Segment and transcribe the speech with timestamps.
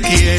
[0.00, 0.31] te.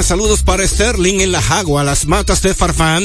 [0.00, 3.04] Saludos para Sterling en la Jagua, las matas de Farfán.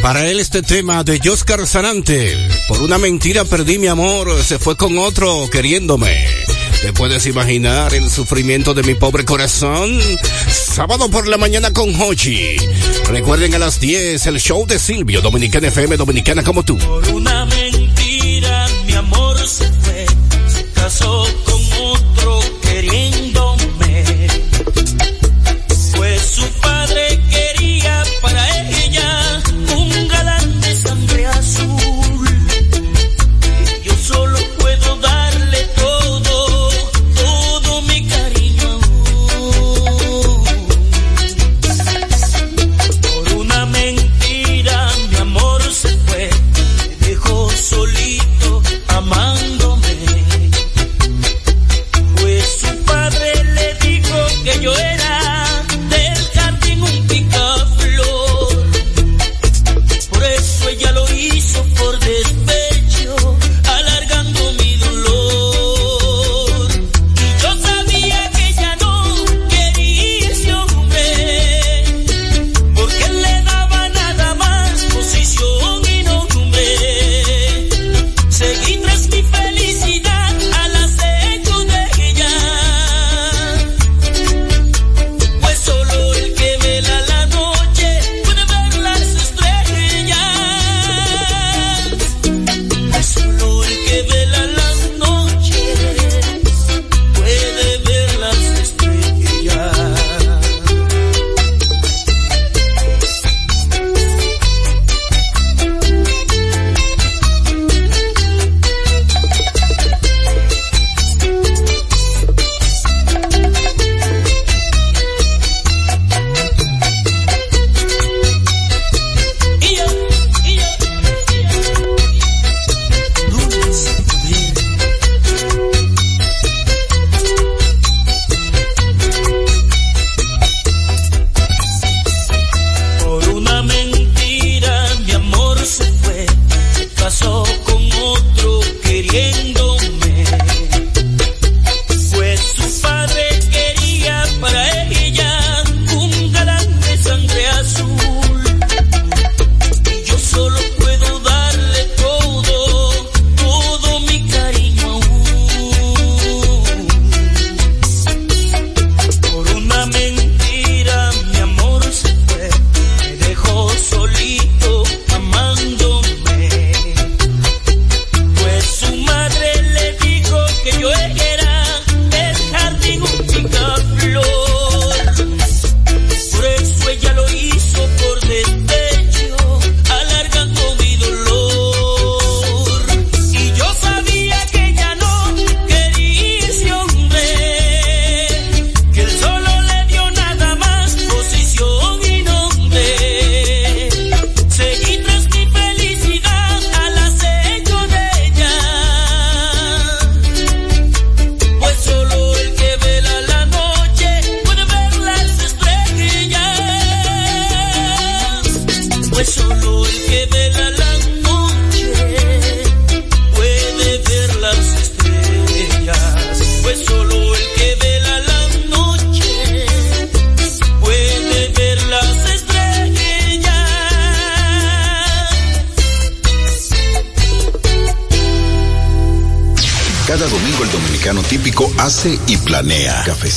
[0.00, 2.48] Para él este tema de Joscar Sanante.
[2.68, 6.26] Por una mentira perdí mi amor, se fue con otro queriéndome.
[6.80, 10.00] ¿Te puedes imaginar el sufrimiento de mi pobre corazón?
[10.50, 12.56] Sábado por la mañana con Hochi.
[13.08, 16.78] Recuerden a las 10 el show de Silvio, Dominicana FM, Dominicana como tú.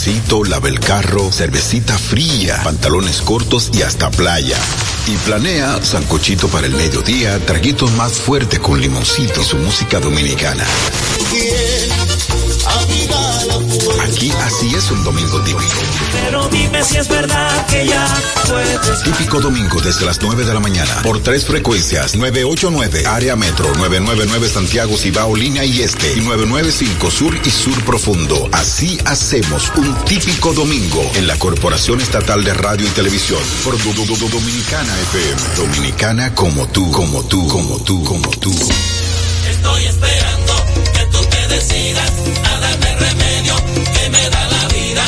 [0.06, 4.56] Cafecito, lava el carro, cervecita fría, pantalones cortos y hasta playa.
[5.08, 10.64] Y planea sancochito para el mediodía, traguitos más fuerte con limoncito y su música dominicana.
[14.08, 15.74] Aquí así es un domingo típico.
[16.76, 18.06] Dime si es verdad que ya
[18.50, 19.04] puedes.
[19.04, 24.50] Típico domingo desde las 9 de la mañana por tres frecuencias 989 área metro 999
[24.50, 28.50] Santiago Cibao línea y este y 995 sur y sur profundo.
[28.52, 33.94] Así hacemos un típico domingo en la Corporación Estatal de Radio y Televisión por Do-
[33.94, 35.42] Do- Do- Dominicana FM.
[35.56, 38.52] Dominicana como tú, como tú, como tú, como tú.
[39.50, 42.12] Estoy esperando que tú te decidas
[42.54, 43.56] a darme remedio
[43.94, 45.04] que me da la vida.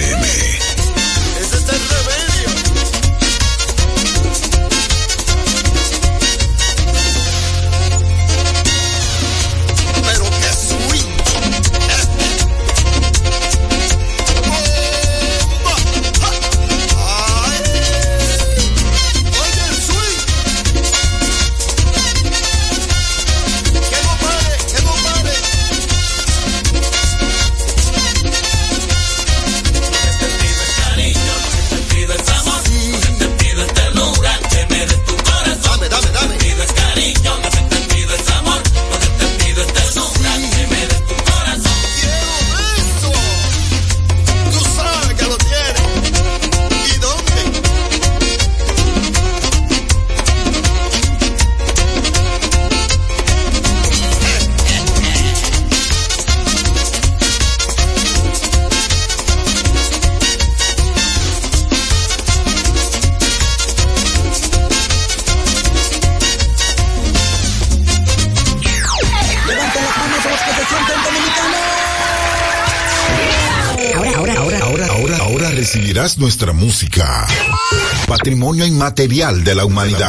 [0.00, 0.49] FM.
[78.30, 80.08] Patrimonio inmaterial de la humanidad.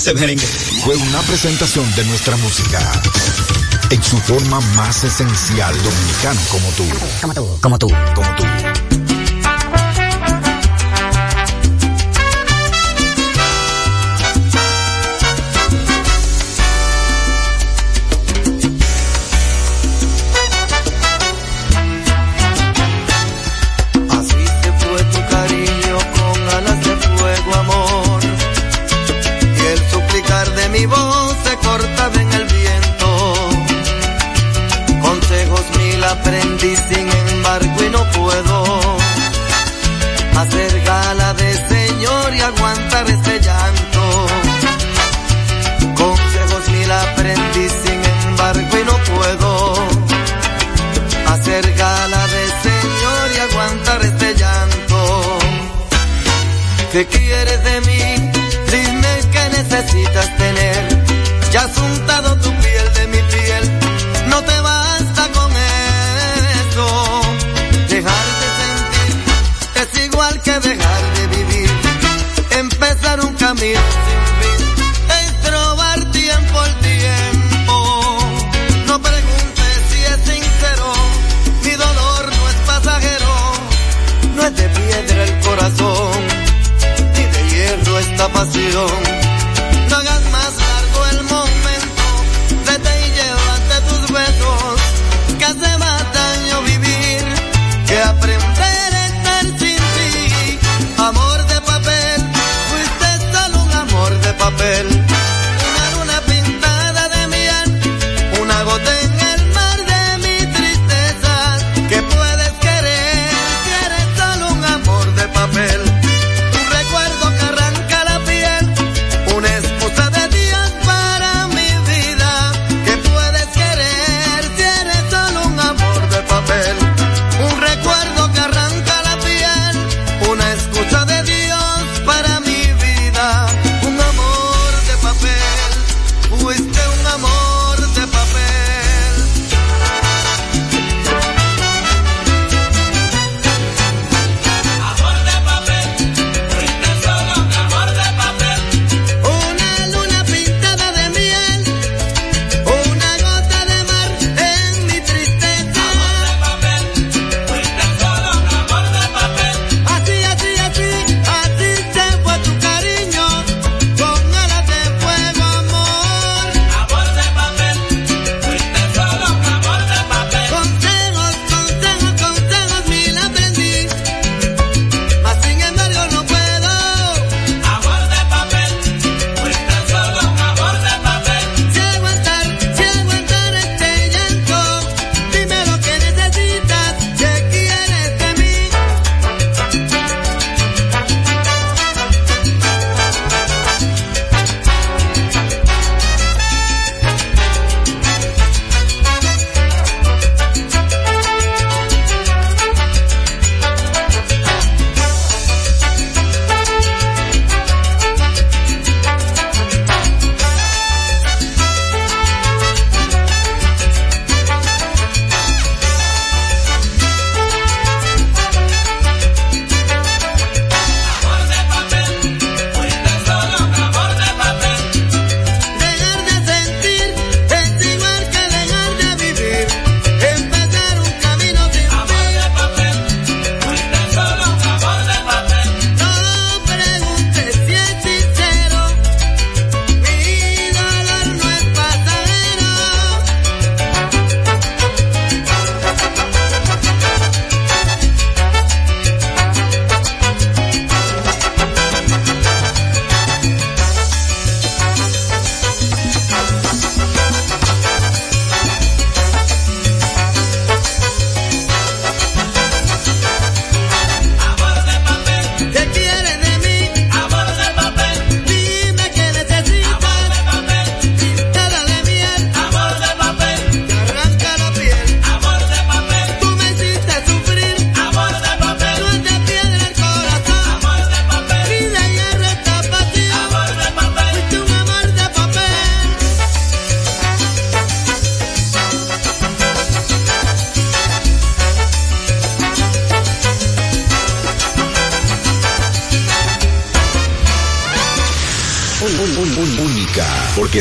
[0.00, 0.46] Ese merengue.
[0.82, 2.78] Fue una presentación de nuestra música
[3.90, 6.84] en su forma más esencial, dominicano como tú.
[7.20, 8.69] Como tú, como tú, como tú.
[57.00, 57.59] Amor de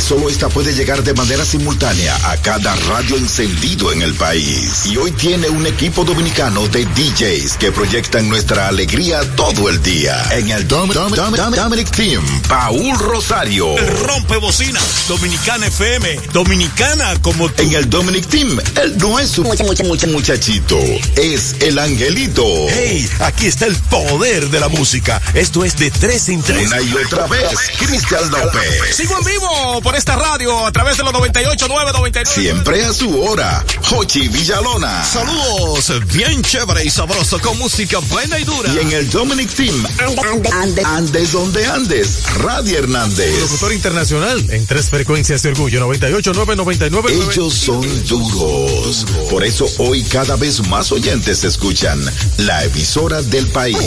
[0.10, 4.88] solo esta puede llegar de manera simultánea a cada radio encendido en el país.
[4.88, 10.20] Y hoy tiene un equipo dominicano de DJs que proyectan nuestra alegría todo el día.
[10.32, 13.78] En el Dom, Dom, Dom, Dominic Team, Paul Rosario.
[13.78, 17.62] El rompe bocina, Dominicana FM, Dominicana como tú.
[17.62, 20.80] En el Dominic Team, él no es un mucha, mucha, mucha, muchachito,
[21.18, 22.44] es el angelito.
[22.68, 25.22] Hey, aquí está el poder de la música.
[25.36, 26.66] Esto es de tres en tres.
[26.66, 28.96] Una y otra vez, Cristian López.
[28.96, 32.26] Sigo en vivo por esta radio a través de los 98.9, 99.
[32.26, 35.04] Siempre a su hora, Jochi Villalona.
[35.04, 38.72] Saludos, bien chévere y sabroso con música buena y dura.
[38.74, 43.42] Y en el Dominic Team, ande, ande, andes donde andes, Radio Hernández.
[43.42, 47.14] Locutor internacional en tres frecuencias de orgullo, 98.9, 99.
[47.14, 49.06] Ellos son duros.
[49.30, 52.00] Por eso hoy cada vez más oyentes escuchan
[52.38, 53.78] la emisora del país.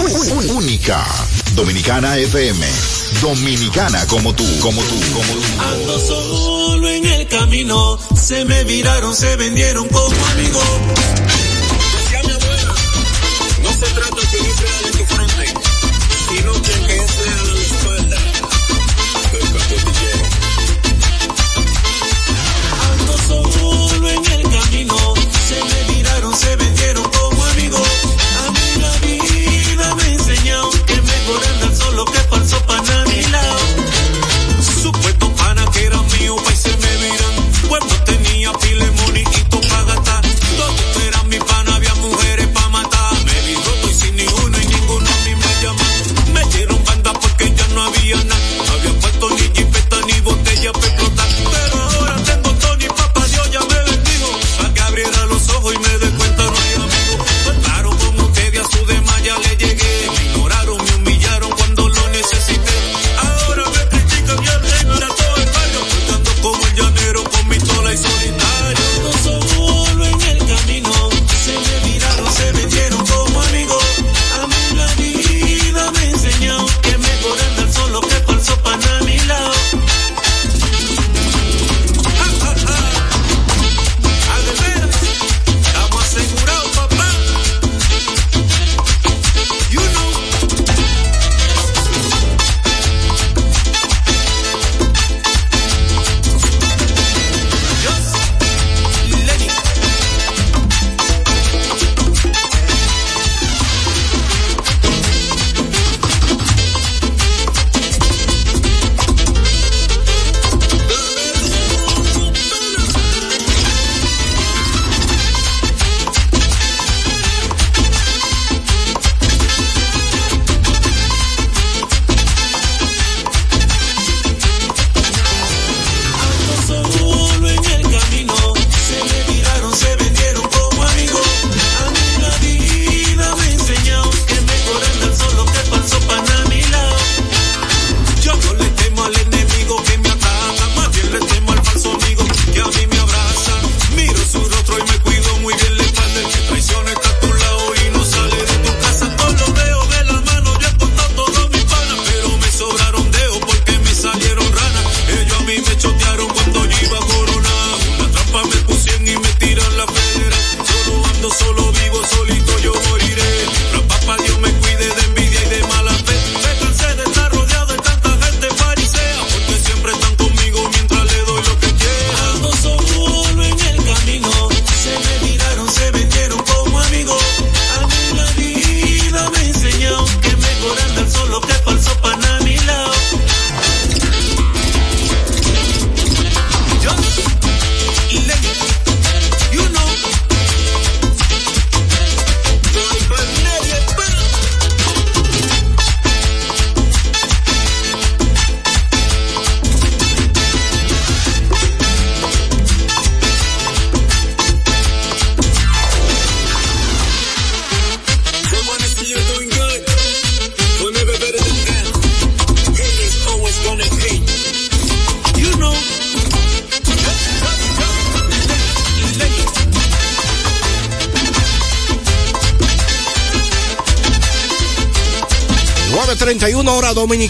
[0.50, 1.06] Única.
[1.54, 2.66] Dominicana FM.
[3.20, 5.42] Dominicana como tú, como tú, como tú.
[5.58, 7.98] Ando solo en el camino.
[8.20, 10.64] Se me viraron, se vendieron como amigos.
[13.62, 14.31] No se trata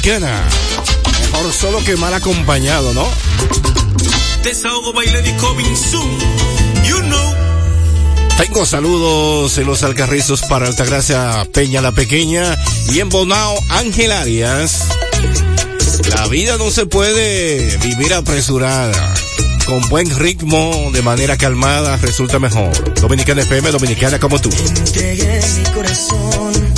[0.03, 0.49] dominicana.
[1.21, 3.07] Mejor solo que mal acompañado, ¿no?
[4.43, 6.19] Desahogo baile de coming soon.
[6.85, 7.35] You know.
[8.38, 12.59] Tengo saludos en los Alcarrizos para Altagracia Peña la Pequeña
[12.93, 14.88] y en Bonao Ángel Arias.
[16.11, 19.15] La vida no se puede vivir apresurada.
[19.67, 22.73] Con buen ritmo, de manera calmada, resulta mejor.
[23.01, 24.51] Dominicana FM, dominicana como tú.
[24.93, 26.72] Llegué mi corazón.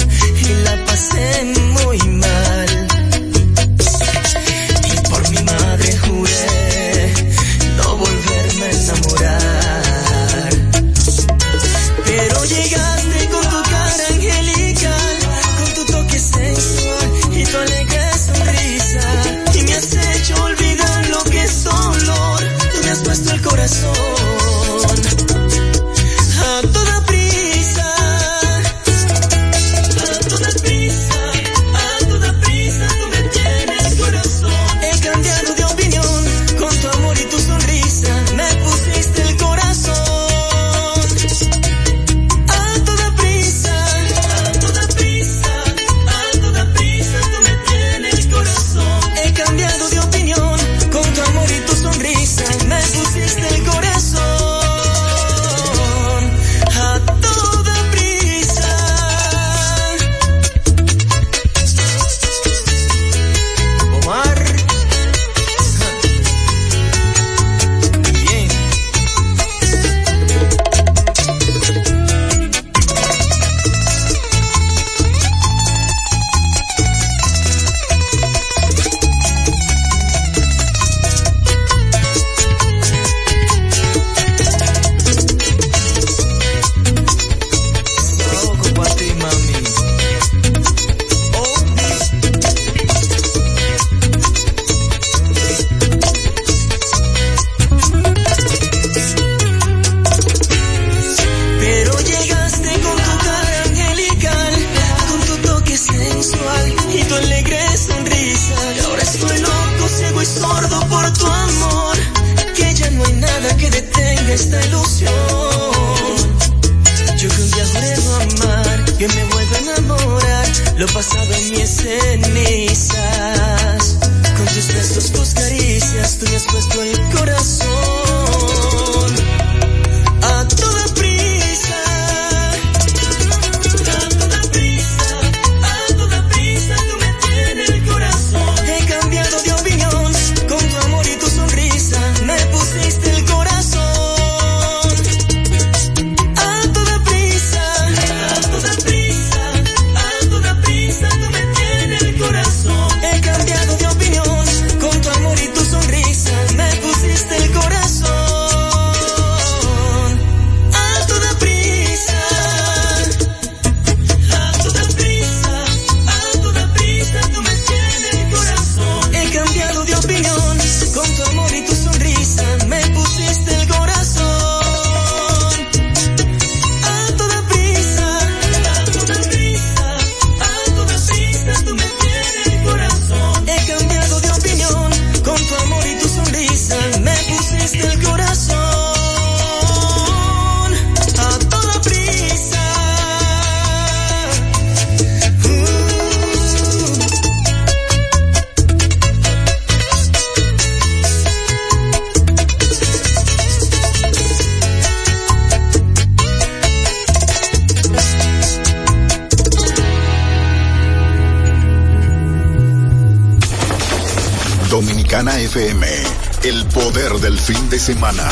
[217.45, 218.27] fin de semana.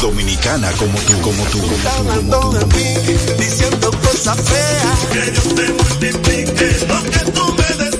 [0.00, 2.66] Dominicana como tú, como tú, como tú, como tú.
[3.38, 4.98] Diciendo cosas feas.
[5.12, 7.93] Que yo te multiplique lo que tú me des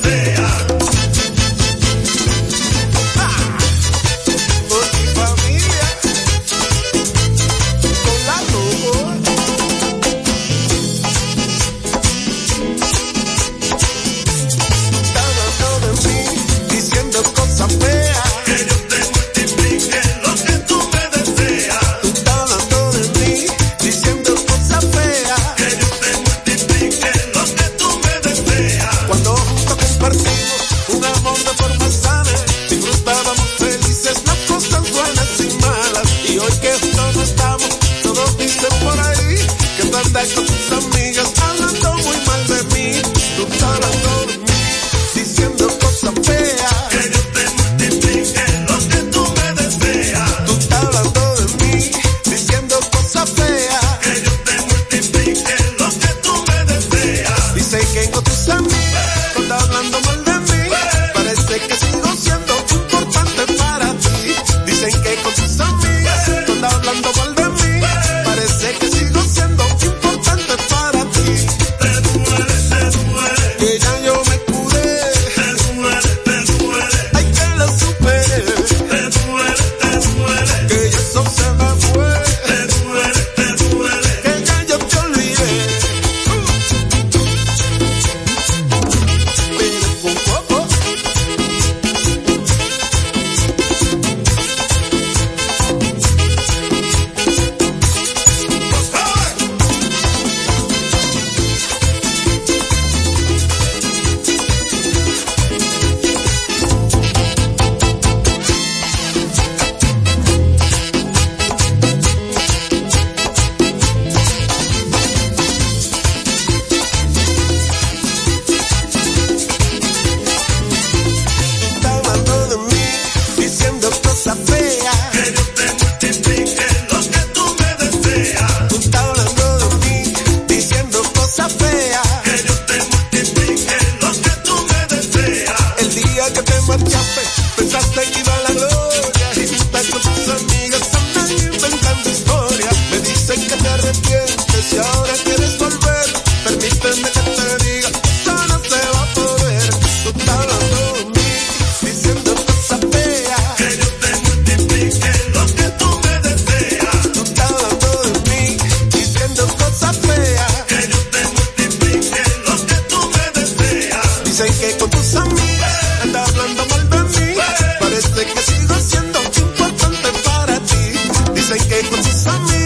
[171.75, 172.64] Dicen que con tus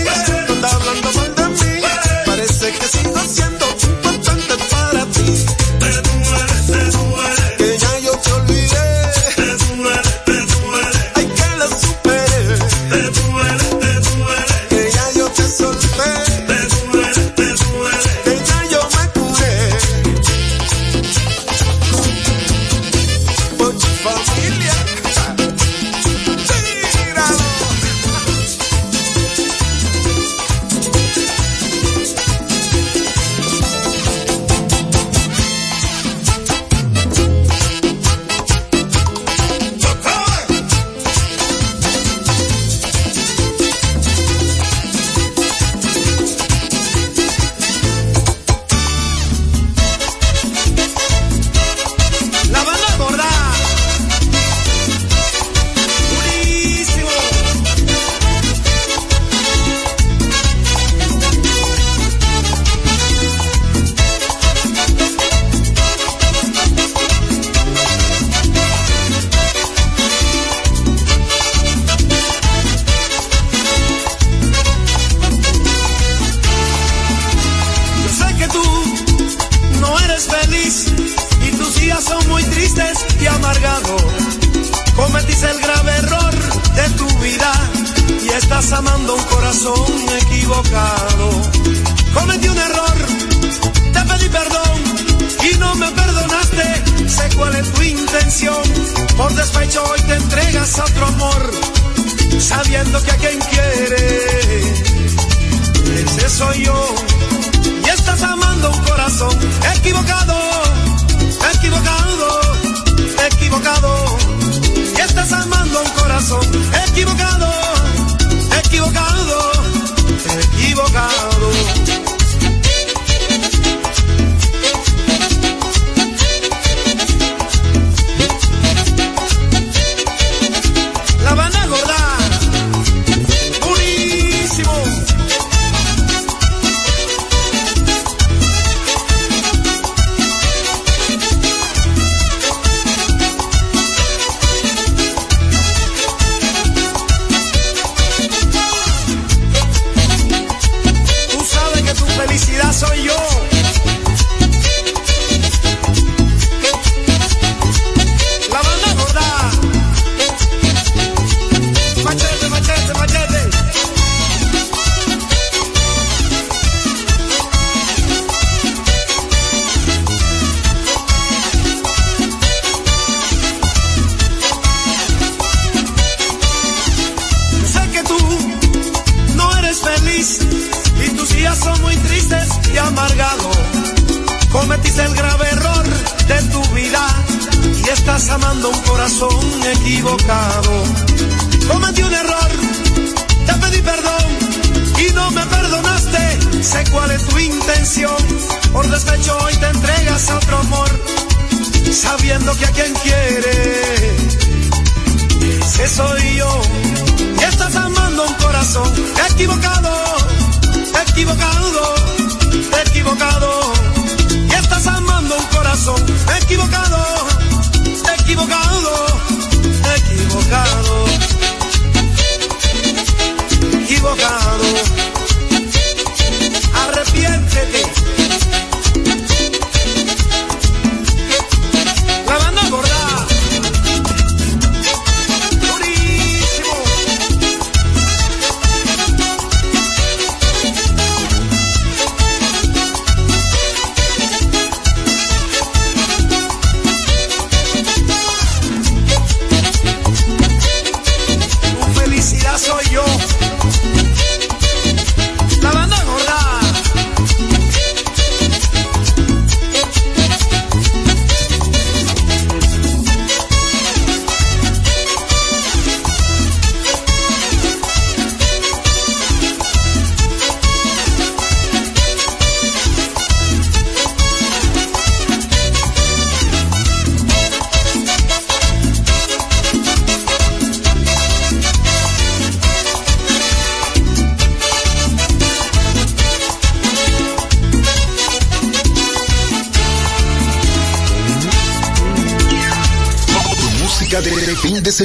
[120.98, 121.37] found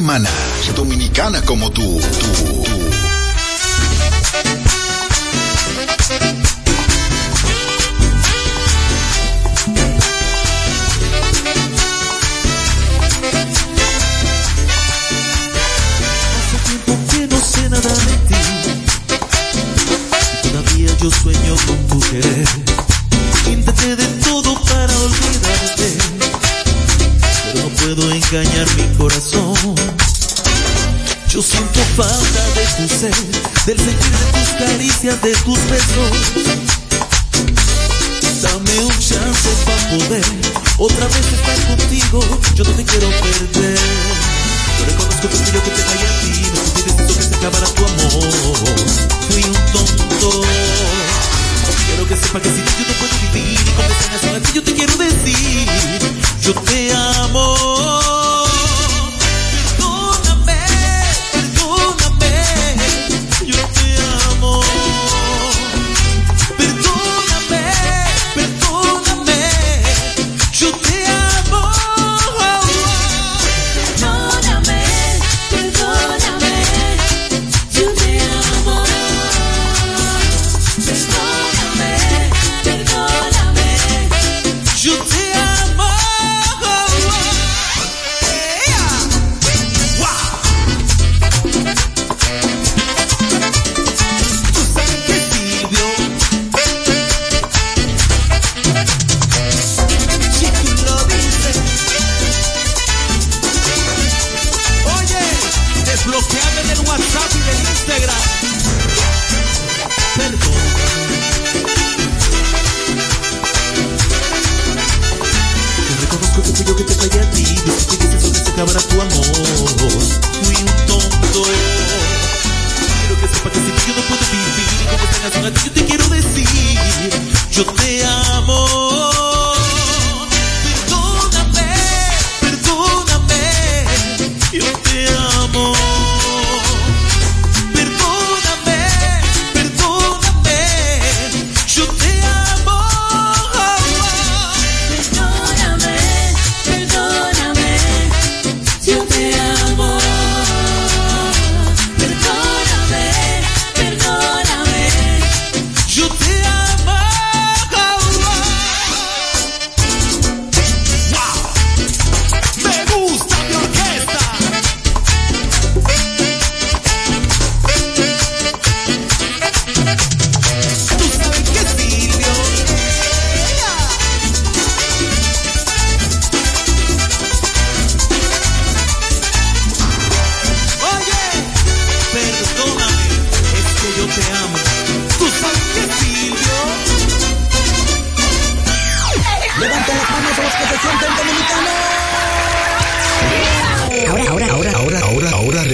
[0.04, 0.30] semana.
[0.76, 2.73] Dominicana como tú, tú.
[32.74, 33.12] ser,
[33.66, 36.43] del sentir de tus caricias, de tus besos.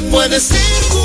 [0.00, 0.97] te puedes ir.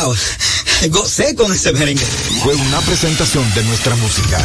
[0.00, 0.14] wow.
[0.90, 2.04] Gocé con ese merengue.
[2.42, 4.38] Fue una presentación de nuestra música.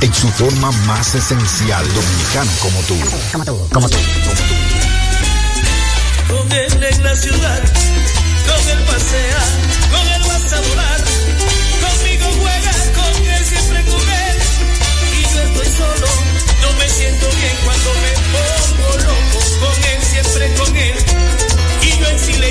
[0.00, 2.96] En su forma más esencial, dominicano como tú.
[3.32, 3.96] Como tú, como tú.
[6.28, 7.62] Con él en la ciudad,
[8.46, 9.42] con él pasea,
[9.90, 11.05] con él vas a volar.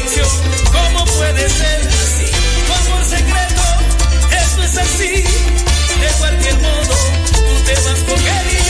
[0.06, 2.26] ¿Cómo puede ser así?
[2.68, 3.62] Como un secreto,
[4.44, 5.24] eso es así.
[6.00, 6.96] De cualquier modo,
[7.32, 8.65] tú te vas con él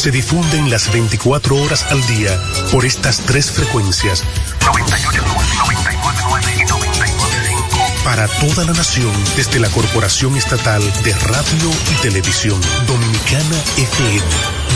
[0.00, 2.40] se difunden las 24 horas al día
[2.72, 4.24] por estas tres frecuencias.
[4.64, 5.22] 98,
[5.58, 8.02] 99 y 99.
[8.02, 14.22] Para toda la nación desde la Corporación Estatal de Radio y Televisión Dominicana FM.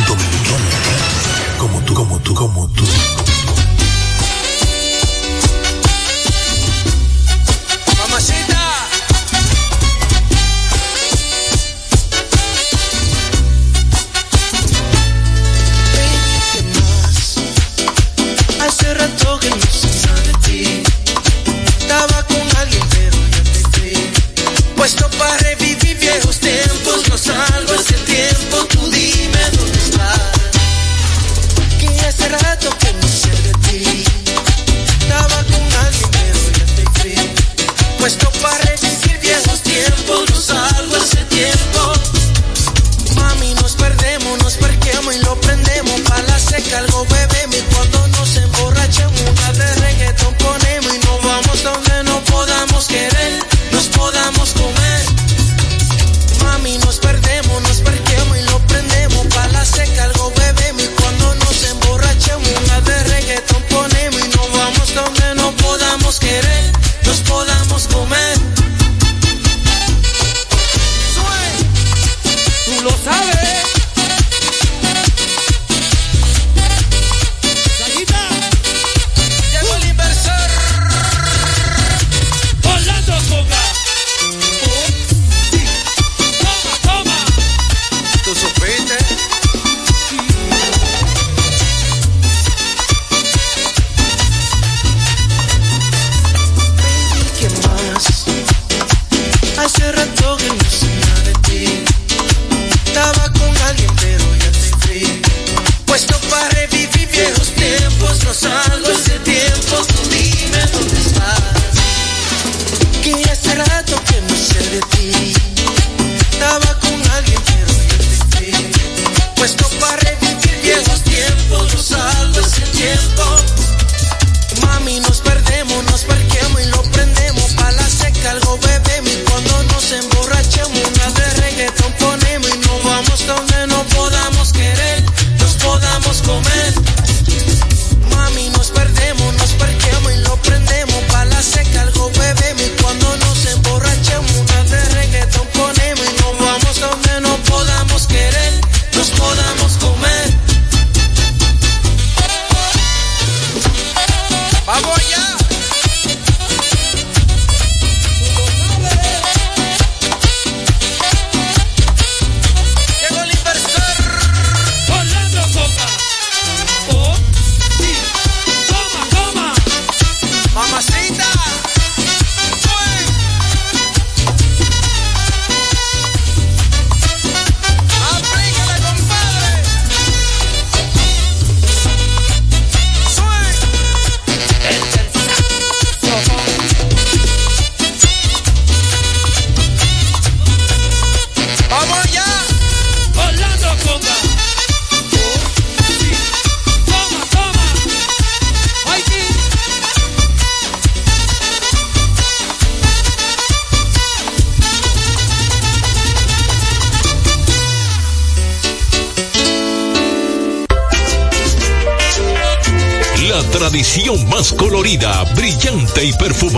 [0.07, 0.69] Dominicana.
[1.57, 2.85] Como tú, como tú, como tú.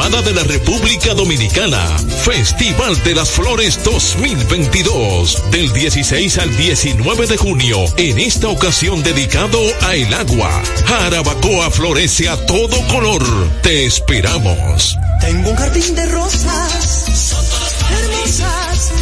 [0.06, 1.84] De la República Dominicana.
[2.24, 9.58] Festival de las Flores 2022, del 16 al 19 de junio, en esta ocasión dedicado
[9.82, 10.62] a el agua.
[10.86, 13.22] Jarabacoa florece a todo color.
[13.62, 14.96] Te esperamos.
[15.20, 17.34] Tengo un jardín de rosas
[17.90, 18.92] hermosas.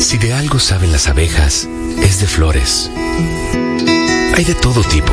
[0.00, 1.68] Si de algo saben las abejas,
[2.02, 2.90] es de flores.
[4.34, 5.12] Hay de todo tipo.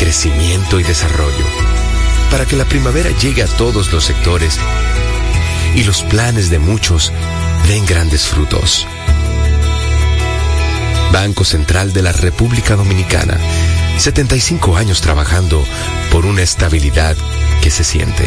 [0.00, 1.44] crecimiento y desarrollo.
[2.30, 4.58] Para que la primavera llegue a todos los sectores
[5.74, 7.12] y los planes de muchos
[7.68, 8.86] den grandes frutos.
[11.12, 13.36] Banco Central de la República Dominicana.
[13.98, 15.62] 75 años trabajando
[16.10, 17.14] por una estabilidad
[17.60, 18.26] que se siente.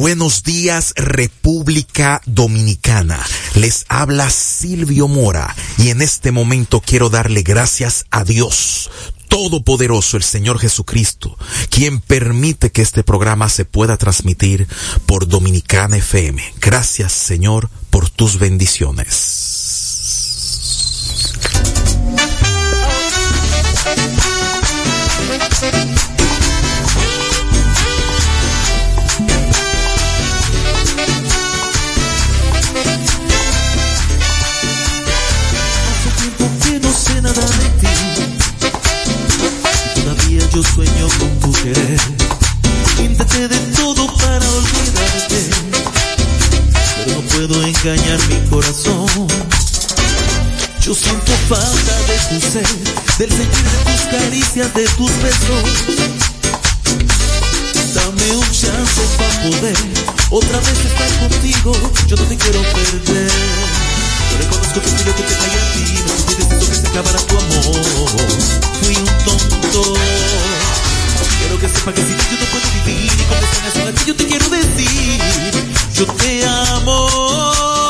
[0.00, 3.18] Buenos días República Dominicana.
[3.56, 8.90] Les habla Silvio Mora y en este momento quiero darle gracias a Dios.
[9.28, 11.36] Todopoderoso el Señor Jesucristo,
[11.68, 14.68] quien permite que este programa se pueda transmitir
[15.04, 16.42] por Dominicana FM.
[16.60, 19.47] Gracias Señor por tus bendiciones.
[40.58, 42.00] Yo sueño con tu querer.
[42.98, 45.50] Intenté de todo para olvidarte.
[46.96, 49.28] Pero no puedo engañar mi corazón.
[50.80, 52.66] Yo siento falta de tu ser,
[53.18, 55.64] del sentir de tus caricias, de tus besos.
[57.94, 59.76] Dame un chance para poder
[60.30, 61.72] otra vez estar contigo.
[62.08, 63.87] Yo no te quiero perder.
[64.38, 65.84] Reconozco que fui yo que te fallé a ti.
[66.06, 68.08] No deciso que se acabara tu amor.
[68.82, 69.94] Fui un tonto.
[71.38, 73.12] Quiero que sepa que sin ti yo no puedo vivir.
[73.12, 75.20] Y con esta canción yo te quiero decir.
[75.94, 77.87] Yo te amo.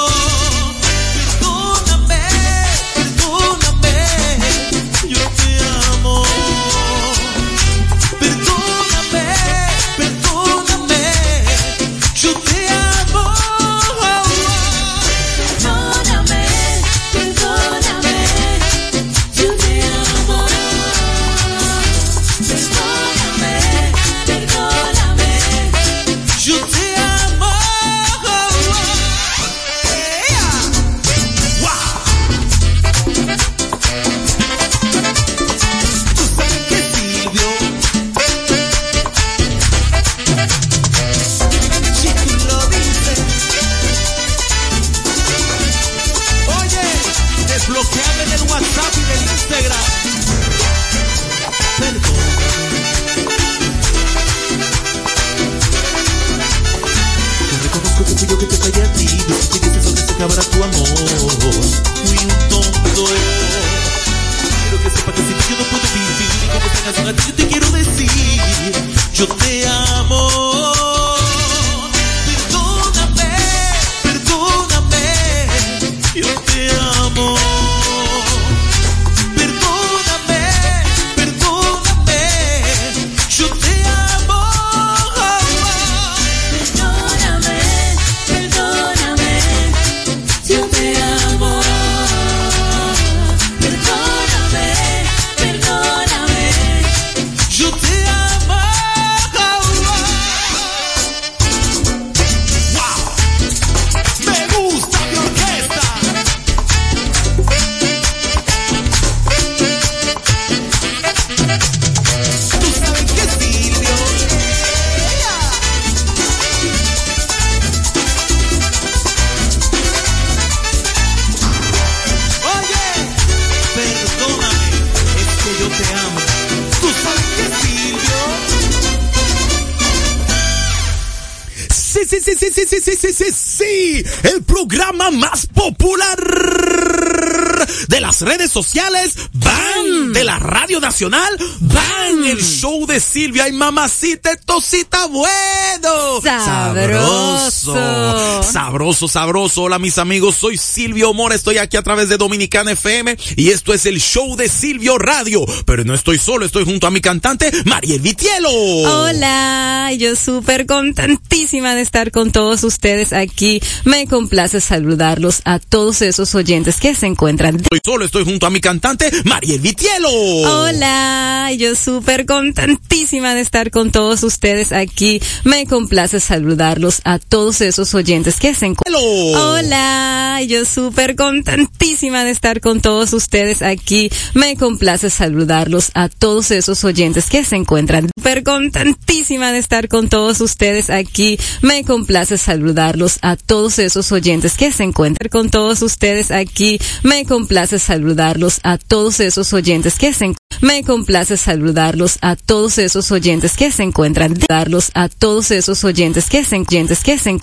[138.21, 141.37] Las redes sociales, van de la Radio Nacional,
[141.73, 146.21] van el show de Silvia y mamacita, tosita bueno.
[146.23, 148.43] Sabroso.
[148.43, 149.63] Sabroso, sabroso.
[149.63, 153.73] Hola mis amigos, soy Silvio Mora, estoy aquí a través de Dominicana FM y esto
[153.73, 155.45] es el show de Silvio Radio.
[155.67, 158.51] Pero no estoy solo, estoy junto a mi cantante Mariel Vitielo.
[158.51, 163.61] Hola, yo súper contentísima de estar con todos ustedes aquí.
[163.85, 167.57] Me complace saludarlos a todos esos oyentes que se encuentran.
[167.57, 170.11] Estoy solo, estoy junto a mi cantante Mariel Vitielo.
[170.11, 175.21] Hola, yo súper contentísima de estar con todos ustedes aquí.
[175.45, 179.03] Me complace saludarlos a todos esos oyentes que se encuentran.
[179.03, 184.09] Hola, yo súper contentísima de estar con todos ustedes aquí.
[184.35, 188.09] Me complace saludarlos a todos esos oyentes que se encuentran.
[188.17, 191.39] Súper contentísima de estar con todos ustedes aquí.
[191.61, 196.79] Me complace saludarlos a todos esos oyentes que se encuentran con todos ustedes aquí.
[197.03, 200.29] Me complace saludarlos a todos esos oyentes que se
[200.61, 206.29] me complace saludarlos a todos esos oyentes que se encuentran darlos a todos esos oyentes
[206.29, 207.31] que se oyentes que se